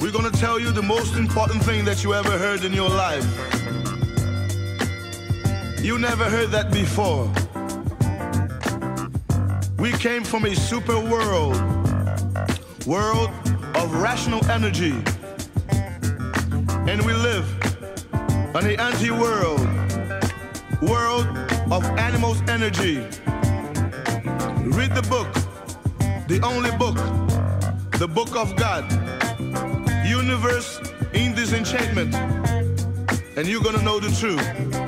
[0.00, 3.24] We're gonna tell you the most important thing that you ever heard in your life.
[5.80, 7.30] You never heard that before.
[9.78, 11.54] We came from a super world,
[12.86, 13.30] world
[13.76, 14.94] of rational energy.
[16.90, 17.46] And we live
[18.56, 19.60] on the anti-world,
[20.82, 21.28] world
[21.70, 23.06] of animals energy.
[26.44, 26.96] Only book,
[27.98, 28.84] the book of God,
[30.06, 30.80] universe
[31.12, 32.14] in disenchantment,
[33.36, 34.81] and you're gonna know the truth.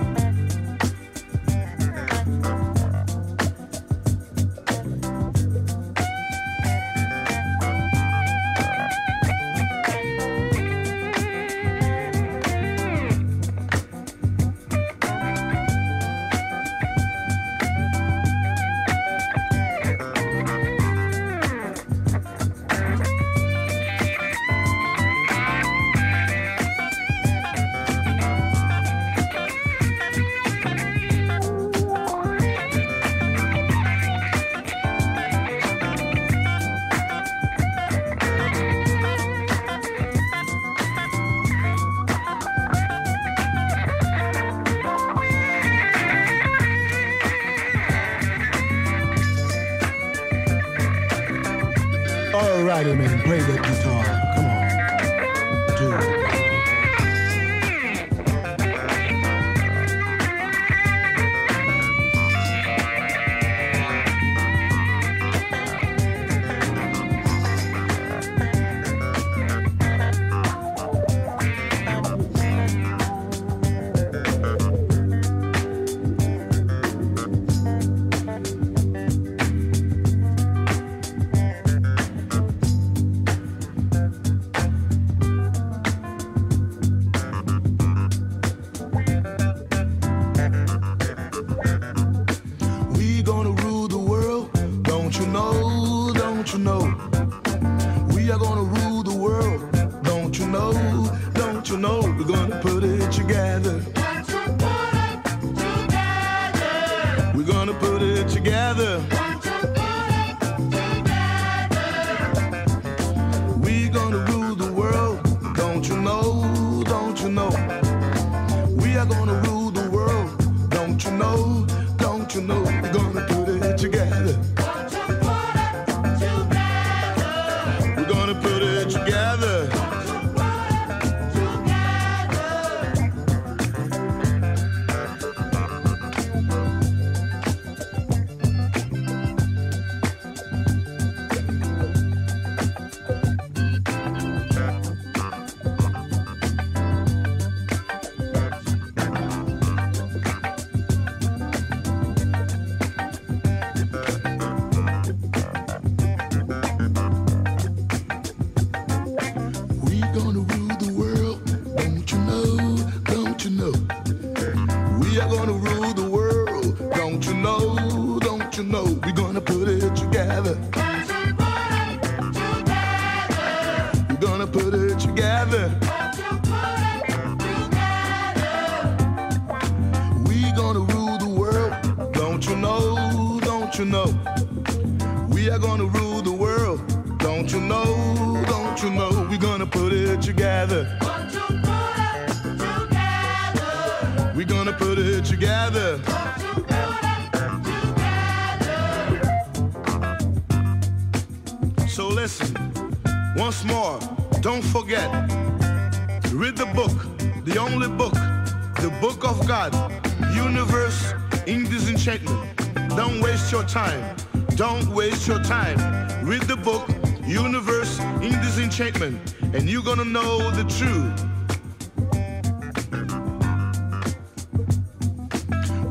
[212.96, 214.16] Don't waste your time.
[214.54, 215.76] Don't waste your time.
[216.24, 216.88] Read the book,
[217.26, 221.12] universe in disenchantment, and you're gonna know the truth.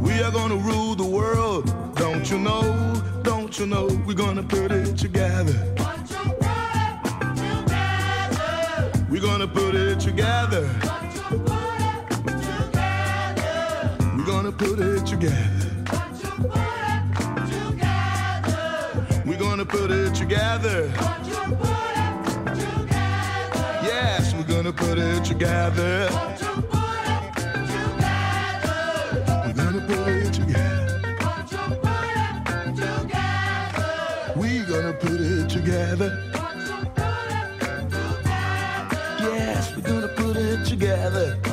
[0.01, 1.65] We are gonna rule the world,
[1.95, 2.61] don't you know?
[3.21, 3.88] Don't you know?
[4.07, 5.59] We're gonna put it together.
[9.09, 10.69] We're gonna put it together.
[14.15, 15.52] We're gonna put it together.
[19.73, 20.87] put it together.
[23.81, 26.09] Yes, we're gonna put it together.
[29.43, 31.01] We're gonna put it together.
[34.35, 36.11] We're gonna put it together?
[39.19, 41.52] Yes, we're gonna put it together.